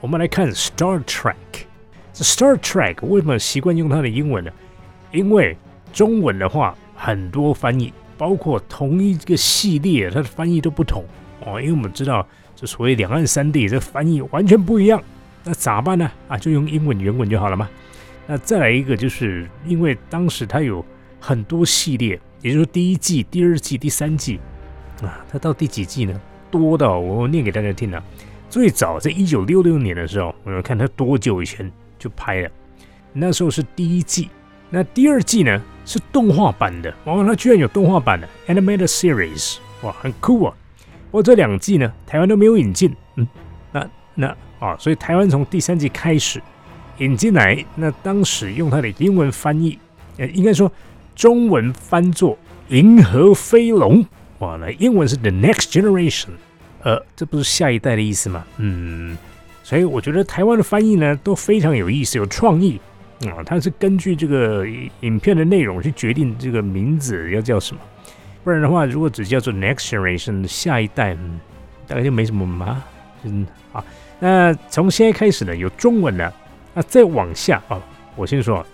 [0.00, 1.34] 我们来看 Star Trek。
[2.12, 4.50] 这 Star Trek 为什么习惯用它的英文呢？
[5.12, 5.56] 因为
[5.92, 11.04] 中文的话很多翻译，包括同一个系列，它的翻译都不同
[11.44, 11.60] 哦。
[11.60, 12.26] 因为我们知道，
[12.56, 15.02] 这所谓两岸三地这翻译完全不一样。
[15.44, 16.10] 那咋办呢？
[16.28, 17.68] 啊，就用英文原文就好了嘛。
[18.26, 20.82] 那再来一个，就是因为当时它有
[21.20, 24.40] 很多系列，也就是说第一季、第二季、第三季
[25.02, 26.18] 啊，它到第几季呢？
[26.50, 28.02] 多到我念给大家听啊。
[28.50, 32.50] 最早在一九六六年的时候，我们看它多久以前就拍了，
[33.12, 34.28] 那时候是第一季。
[34.68, 40.54] 那第二季呢是动画版的，哇，它居然有动画版的 animated series，哇，很酷啊。
[41.10, 43.26] 不过这两季呢，台湾都没有引进，嗯，
[43.72, 44.36] 那那。
[44.60, 46.38] 啊，所以台湾从第三季开始
[46.98, 49.78] 引进来，那当时用它的英文翻译，
[50.18, 50.70] 呃，应该说
[51.16, 52.36] 中文翻作
[52.76, 54.04] 《银河飞龙》，
[54.40, 56.32] 哇，那英文是 The Next Generation，
[56.82, 58.44] 呃，这不是下一代的意思吗？
[58.58, 59.16] 嗯，
[59.62, 62.80] 所以我觉得台湾的翻译呢都非常有意思，有创意
[63.26, 64.66] 啊，它是根据这个
[65.00, 67.80] 影片的内容去决定这个名字要叫什么，
[68.42, 71.38] 不然的话，如果只叫做 Next Generation 下一代，嗯，
[71.86, 72.82] 大概就没什么嘛，
[73.24, 73.84] 嗯，啊。
[74.18, 76.32] 那从现在开始呢，有中文的，
[76.74, 77.80] 那再往下啊，
[78.16, 78.64] 我先说，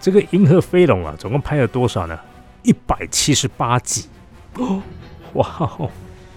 [0.00, 2.18] 这个《银河飞龙》啊，总共拍了多少呢？
[2.62, 4.06] 一百七十八集
[4.54, 4.80] 哦，
[5.34, 5.90] 哇哦，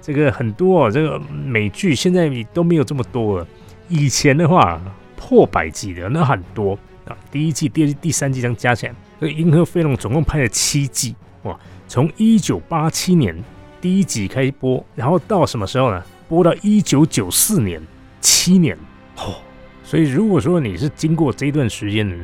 [0.00, 3.46] 这个很多哦，这个美剧现在都没有这么多了。
[3.88, 4.80] 以前的话
[5.16, 11.58] 破百集的那很多啊，第一季、第二季、第三季这样加起来，这个《银河飞龙》总共拍了七季哇，
[11.88, 13.36] 从一九八七年
[13.80, 16.02] 第一集开播，然后到什么时候呢？
[16.28, 17.80] 播到一九九四年。
[18.22, 18.76] 七年
[19.16, 19.36] 哦，
[19.82, 22.14] 所以如果说你是经过这段时间的，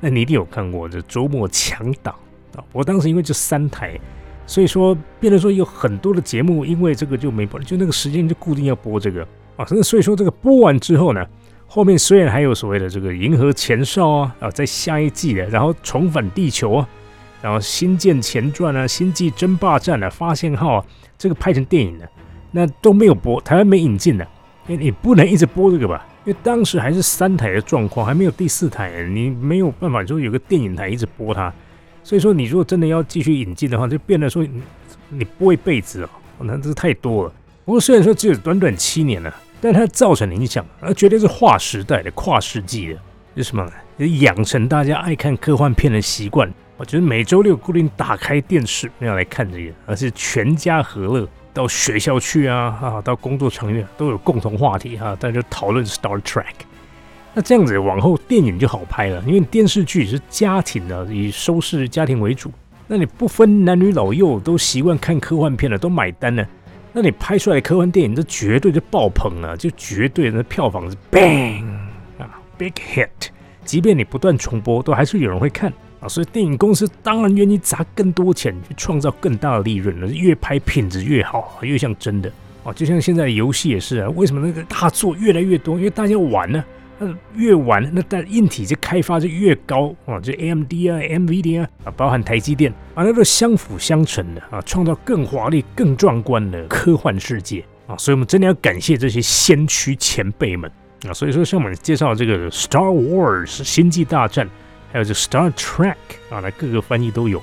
[0.00, 2.12] 那你一定有看过这周末强档
[2.56, 2.64] 啊。
[2.72, 3.96] 我当时因为就三台，
[4.46, 9.64] 所以说变得说有很多的节目，因为这个就没播，就那个时间就固定要播这个啊。
[9.82, 11.24] 所以说这个播完之后呢，
[11.66, 16.88] 后面虽然还有所谓的这个银河前哨啊啊，在下一季的，然后重返地球啊，
[17.40, 20.84] 然后星舰前传啊，星际争霸战啊，发现号啊，
[21.16, 22.08] 这个拍成电影的，
[22.50, 24.26] 那都没有播，台湾没引进的。
[24.66, 26.06] 因为，你不能一直播这个吧？
[26.24, 31.52] 因为当时还是三台的状况，还没有第四台，你没有办法说有个电影台一直播它。
[32.04, 34.46] 所以说，你如果真的要继续引进的话，就变得说
[35.08, 36.10] 你播一辈子哦，
[36.40, 37.32] 那这是太多了。
[37.64, 43.00] 不过虽然说只有短短七年了，但它造成的影响，而绝对是划时代的、跨世纪的。
[43.36, 43.68] 是什么？
[44.20, 46.48] 养成大家爱看科幻片的习惯。
[46.76, 51.26] 我觉得每周六固定打开电视要来看这个，而是全家和乐。
[51.52, 56.44] 到学校去啊，啊，到工作场域都有共同话题哈，大家就讨论 Star Trek。
[57.34, 62.50] 那这样子往后电影就好拍了，因为电视剧是家庭的，以收视家庭为主。
[62.86, 66.46] 那你不分男女老幼都习惯看科幻片了，都买单了，
[66.92, 71.64] 那你拍出来的科幻电影，这绝对就爆棚了，就绝对的票房是 bang
[72.18, 73.08] 啊，big hit。
[73.64, 76.06] 即便你不断重播，都还是有人会看啊。
[76.06, 82.30] 所以电影公司当然愿意砸更多钱去创造更大的利润了，越拍品质越好，越像真的
[82.62, 82.72] 啊。
[82.74, 85.78] 就像现在游戏也是啊，为什么那个大作越来越多？
[85.78, 86.62] 因为大家玩呢，
[86.98, 97.96] 那越玩那但硬体就开发就越高啊，就 AMD 啊、NVIDIA 啊，包含台积电啊，那都相辅相成的啊，创造更华丽、更壮观的科幻世界啊。
[97.96, 100.70] 所以我们真的要感谢这些先驱前辈们
[101.08, 101.12] 啊。
[101.12, 104.48] 所以说，像我们介绍这个 Star Wars 星际大战。
[104.92, 105.96] 还有这 Star Trek
[106.30, 107.42] 啊，那各个翻译都有，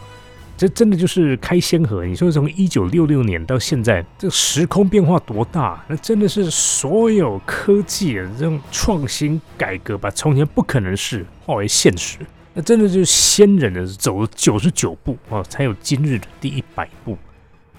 [0.62, 2.06] 这真的就是开先河。
[2.06, 5.84] 你说从一九六六年到现在，这时空变化多大？
[5.88, 12.20] 那真的是所有科技的这种创新改革，把从前不可能事化为现实。
[12.54, 17.18] 那真的就是先人的走了九十九步啊，才有今日的第一百步。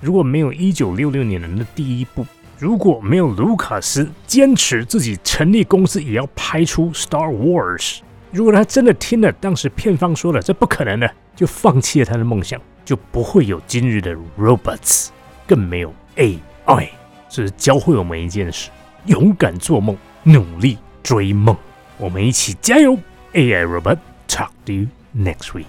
[0.01, 2.27] 如果没有一九六六年的那第一步，
[2.59, 8.01] 如果没有卢卡斯坚持自己成立公司也要拍出 Star Wars。
[8.33, 15.09] 如果他真的听了当时片方说的这不可能的，就放弃了他的梦想，就不会有今日的 robots，
[15.47, 16.89] 更没有 AI。
[17.29, 18.71] 这是教会我们一件事：
[19.07, 21.57] 勇敢做梦，努力追梦。
[21.99, 22.99] 我们一起加油
[23.33, 23.99] ！AI robot
[24.29, 24.87] talk to you
[25.17, 25.65] next week。